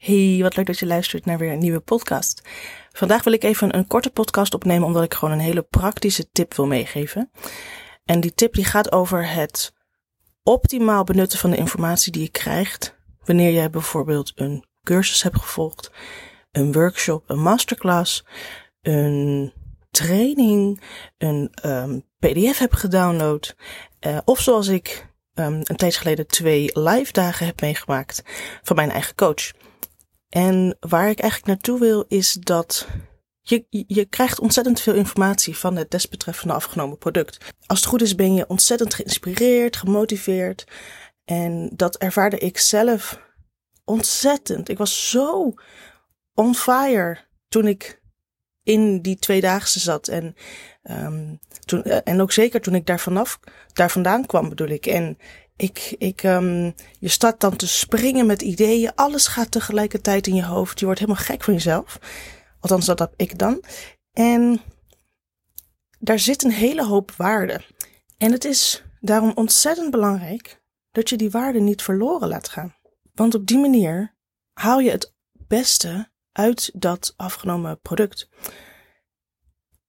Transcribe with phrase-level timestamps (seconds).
[0.00, 2.42] Hey, wat leuk dat je luistert naar weer een nieuwe podcast.
[2.92, 6.54] Vandaag wil ik even een korte podcast opnemen omdat ik gewoon een hele praktische tip
[6.54, 7.30] wil meegeven.
[8.04, 9.72] En die tip die gaat over het
[10.42, 15.90] optimaal benutten van de informatie die je krijgt wanneer jij bijvoorbeeld een cursus hebt gevolgd,
[16.50, 18.24] een workshop, een masterclass,
[18.82, 19.52] een
[19.90, 20.80] training,
[21.18, 23.56] een um, PDF hebt gedownload,
[24.06, 28.22] uh, of zoals ik um, een tijd geleden twee live dagen heb meegemaakt
[28.62, 29.50] van mijn eigen coach.
[30.30, 32.86] En waar ik eigenlijk naartoe wil is dat
[33.40, 37.54] je, je krijgt ontzettend veel informatie van het desbetreffende afgenomen product.
[37.66, 40.66] Als het goed is ben je ontzettend geïnspireerd, gemotiveerd.
[41.24, 43.20] En dat ervaarde ik zelf
[43.84, 44.68] ontzettend.
[44.68, 45.54] Ik was zo
[46.34, 48.00] on fire toen ik
[48.62, 50.08] in die tweedaagse zat.
[50.08, 50.34] En,
[50.82, 53.40] um, toen, eh, en ook zeker toen ik daar vanaf,
[53.72, 54.86] daar vandaan kwam bedoel ik.
[54.86, 55.18] En
[55.60, 58.94] ik, ik, um, je staat dan te springen met ideeën.
[58.94, 60.78] Alles gaat tegelijkertijd in je hoofd.
[60.78, 61.98] Je wordt helemaal gek van jezelf.
[62.60, 63.62] Althans, dat heb ik dan.
[64.12, 64.60] En
[65.98, 67.60] daar zit een hele hoop waarde.
[68.18, 72.74] En het is daarom ontzettend belangrijk dat je die waarde niet verloren laat gaan.
[73.14, 74.16] Want op die manier
[74.52, 78.28] haal je het beste uit dat afgenomen product.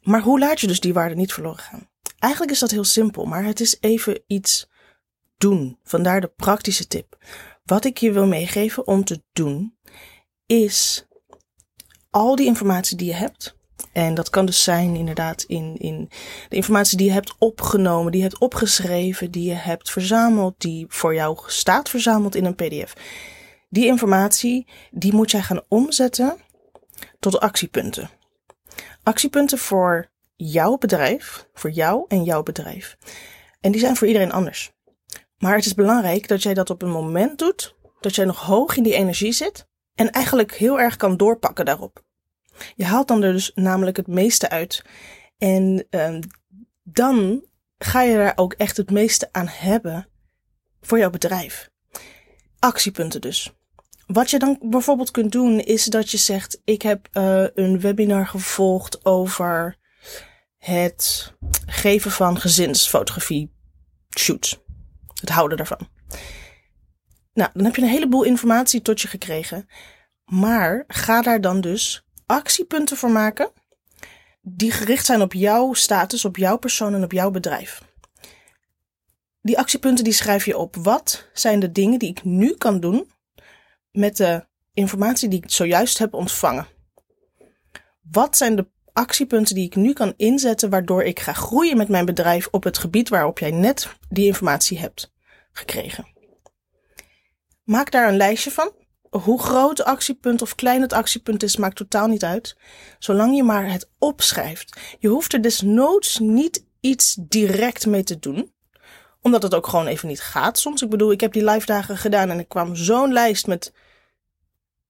[0.00, 1.90] Maar hoe laat je dus die waarde niet verloren gaan?
[2.18, 4.70] Eigenlijk is dat heel simpel, maar het is even iets
[5.42, 5.78] doen.
[5.82, 7.16] Vandaar de praktische tip.
[7.64, 9.76] Wat ik je wil meegeven om te doen,
[10.46, 11.06] is
[12.10, 13.56] al die informatie die je hebt.
[13.92, 16.08] En dat kan dus zijn inderdaad in, in
[16.48, 20.86] de informatie die je hebt opgenomen, die je hebt opgeschreven, die je hebt verzameld, die
[20.88, 22.92] voor jou staat verzameld in een PDF.
[23.68, 26.36] Die informatie, die moet jij gaan omzetten
[27.18, 28.10] tot actiepunten.
[29.02, 32.96] Actiepunten voor jouw bedrijf, voor jou en jouw bedrijf.
[33.60, 34.72] En die zijn voor iedereen anders.
[35.42, 38.76] Maar het is belangrijk dat jij dat op een moment doet dat jij nog hoog
[38.76, 42.04] in die energie zit en eigenlijk heel erg kan doorpakken daarop.
[42.74, 44.84] Je haalt dan er dus namelijk het meeste uit.
[45.38, 46.18] En uh,
[46.82, 47.44] dan
[47.78, 50.08] ga je er ook echt het meeste aan hebben
[50.80, 51.70] voor jouw bedrijf.
[52.58, 53.52] Actiepunten dus.
[54.06, 58.26] Wat je dan bijvoorbeeld kunt doen is dat je zegt: Ik heb uh, een webinar
[58.26, 59.78] gevolgd over
[60.58, 61.32] het
[61.66, 63.52] geven van gezinsfotografie
[64.18, 64.61] shoots.
[65.22, 65.88] Het houden daarvan.
[67.34, 69.68] Nou, dan heb je een heleboel informatie tot je gekregen.
[70.24, 73.50] Maar ga daar dan dus actiepunten voor maken
[74.40, 77.82] die gericht zijn op jouw status, op jouw persoon en op jouw bedrijf.
[79.40, 80.76] Die actiepunten die schrijf je op.
[80.76, 83.10] Wat zijn de dingen die ik nu kan doen
[83.90, 86.66] met de informatie die ik zojuist heb ontvangen?
[88.10, 92.04] Wat zijn de actiepunten die ik nu kan inzetten waardoor ik ga groeien met mijn
[92.04, 95.11] bedrijf op het gebied waarop jij net die informatie hebt
[95.52, 96.06] gekregen?
[97.64, 98.72] Maak daar een lijstje van
[99.18, 102.56] hoe groot het actiepunt of klein het actiepunt is, maakt totaal niet uit.
[102.98, 104.80] Zolang je maar het opschrijft.
[104.98, 108.52] Je hoeft er desnoods niet iets direct mee te doen.
[109.20, 110.82] Omdat het ook gewoon even niet gaat soms.
[110.82, 113.72] Ik bedoel, ik heb die live dagen gedaan en ik kwam zo'n lijst met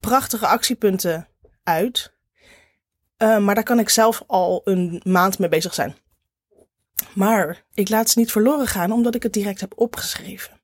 [0.00, 1.28] prachtige actiepunten
[1.62, 2.12] uit.
[3.18, 5.96] Uh, maar daar kan ik zelf al een maand mee bezig zijn.
[7.14, 10.60] Maar ik laat ze niet verloren gaan omdat ik het direct heb opgeschreven.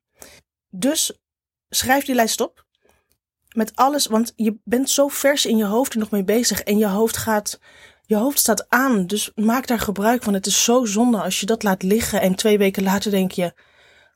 [0.69, 1.19] Dus
[1.69, 2.67] schrijf die lijst op
[3.55, 6.77] met alles, want je bent zo vers in je hoofd er nog mee bezig en
[6.77, 7.59] je hoofd gaat,
[8.05, 9.07] je hoofd staat aan.
[9.07, 10.33] Dus maak daar gebruik van.
[10.33, 13.53] Het is zo zonde als je dat laat liggen en twee weken later denk je,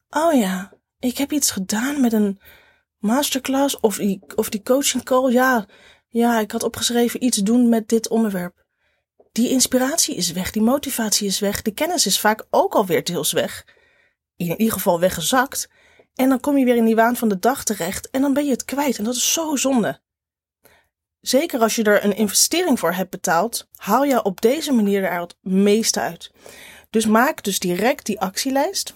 [0.10, 2.40] oh ja, ik heb iets gedaan met een
[2.98, 5.32] masterclass of die, of die coaching call.
[5.32, 5.66] Ja,
[6.08, 8.63] ja, ik had opgeschreven iets doen met dit onderwerp.
[9.34, 13.32] Die inspiratie is weg, die motivatie is weg, de kennis is vaak ook alweer deels
[13.32, 13.66] weg.
[14.36, 15.70] In ieder geval weggezakt.
[16.16, 18.46] En dan kom je weer in die waan van de dag terecht en dan ben
[18.46, 18.98] je het kwijt.
[18.98, 20.00] En dat is zo zonde.
[21.20, 25.20] Zeker als je er een investering voor hebt betaald, haal je op deze manier er
[25.20, 26.32] het meeste uit.
[26.90, 28.94] Dus maak dus direct die actielijst.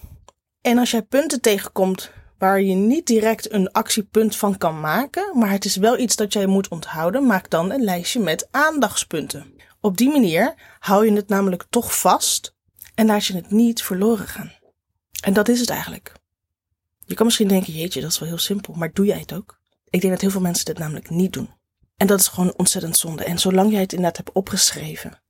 [0.60, 5.50] En als jij punten tegenkomt waar je niet direct een actiepunt van kan maken, maar
[5.50, 9.56] het is wel iets dat jij moet onthouden, maak dan een lijstje met aandachtspunten.
[9.80, 12.54] Op die manier hou je het namelijk toch vast
[12.94, 14.52] en laat je het niet verloren gaan.
[15.20, 16.12] En dat is het eigenlijk.
[17.06, 19.58] Je kan misschien denken, jeetje, dat is wel heel simpel, maar doe jij het ook?
[19.90, 21.54] Ik denk dat heel veel mensen dit namelijk niet doen.
[21.96, 23.24] En dat is gewoon ontzettend zonde.
[23.24, 25.22] En zolang jij het inderdaad hebt opgeschreven,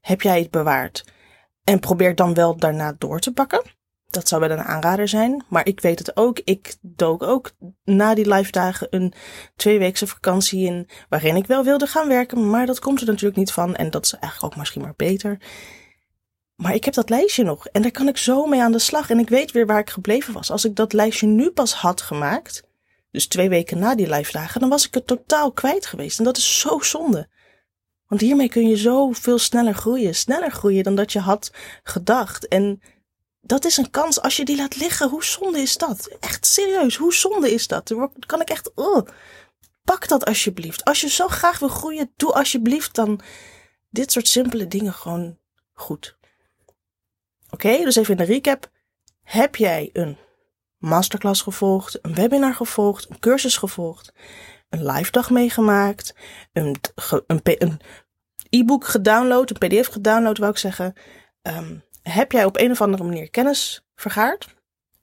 [0.00, 1.04] heb jij het bewaard.
[1.64, 3.62] En probeer dan wel daarna door te pakken.
[4.12, 5.44] Dat zou wel een aanrader zijn.
[5.48, 6.40] Maar ik weet het ook.
[6.44, 7.50] Ik dook ook
[7.84, 9.12] na die live dagen een
[9.56, 10.88] tweeweekse vakantie in.
[11.08, 12.50] Waarin ik wel wilde gaan werken.
[12.50, 13.76] Maar dat komt er natuurlijk niet van.
[13.76, 15.38] En dat is eigenlijk ook misschien maar beter.
[16.56, 19.10] Maar ik heb dat lijstje nog en daar kan ik zo mee aan de slag.
[19.10, 20.50] En ik weet weer waar ik gebleven was.
[20.50, 22.62] Als ik dat lijstje nu pas had gemaakt,
[23.10, 26.18] dus twee weken na die live dagen, dan was ik het totaal kwijt geweest.
[26.18, 27.28] En dat is zo zonde.
[28.06, 30.14] Want hiermee kun je zo veel sneller groeien.
[30.14, 32.48] Sneller groeien dan dat je had gedacht.
[32.48, 32.80] En
[33.44, 35.08] dat is een kans als je die laat liggen.
[35.08, 36.16] Hoe zonde is dat?
[36.20, 37.94] Echt serieus, hoe zonde is dat?
[38.26, 38.70] Kan ik echt.
[38.74, 39.06] Oh,
[39.84, 40.84] pak dat alsjeblieft.
[40.84, 43.20] Als je zo graag wil groeien, doe alsjeblieft dan
[43.90, 45.38] dit soort simpele dingen gewoon
[45.72, 46.16] goed.
[47.50, 48.70] Oké, dus even in de recap.
[49.22, 50.16] Heb jij een
[50.78, 54.12] masterclass gevolgd, een webinar gevolgd, een cursus gevolgd,
[54.68, 56.14] een live dag meegemaakt,
[56.52, 56.76] een,
[58.48, 60.94] e-book gedownload, een pdf gedownload wou ik zeggen.
[61.42, 64.54] Um, heb jij op een of andere manier kennis vergaard?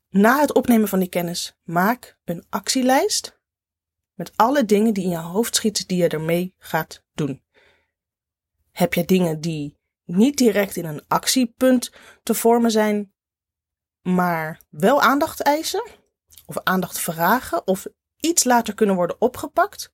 [0.10, 3.40] Na het opnemen van die kennis, maak een actielijst
[4.14, 7.44] met alle dingen die in je hoofd schieten die je ermee gaat doen.
[8.72, 11.92] Heb je dingen die niet direct in een actiepunt
[12.24, 13.14] te vormen zijn,
[14.02, 15.84] maar wel aandacht eisen,
[16.46, 17.88] of aandacht vragen, of
[18.18, 19.94] iets later kunnen worden opgepakt?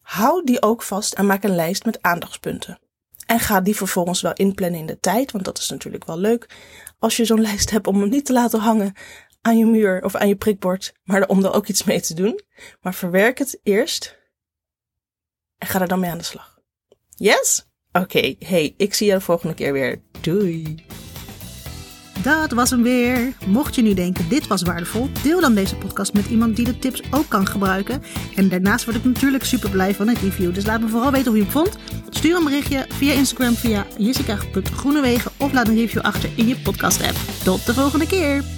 [0.00, 2.78] Hou die ook vast en maak een lijst met aandachtspunten.
[3.28, 6.50] En ga die vervolgens wel inplannen in de tijd, want dat is natuurlijk wel leuk
[6.98, 8.94] als je zo'n lijst hebt om hem niet te laten hangen
[9.40, 12.40] aan je muur of aan je prikbord, maar om er ook iets mee te doen.
[12.80, 14.18] Maar verwerk het eerst
[15.58, 16.58] en ga er dan mee aan de slag.
[17.14, 17.66] Yes?
[17.92, 20.02] Oké, hey, ik zie je de volgende keer weer.
[20.20, 20.84] Doei!
[22.22, 23.32] Dat was hem weer.
[23.46, 26.78] Mocht je nu denken dit was waardevol, deel dan deze podcast met iemand die de
[26.78, 28.02] tips ook kan gebruiken.
[28.36, 30.54] En daarnaast word ik natuurlijk super blij van een review.
[30.54, 31.76] Dus laat me vooral weten hoe je hem vond.
[32.18, 37.02] Stuur een berichtje via Instagram via jessica.groenewegen of laat een review achter in je podcast
[37.02, 37.16] app.
[37.44, 38.57] Tot de volgende keer.